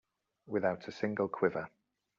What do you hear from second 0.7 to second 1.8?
a single quiver.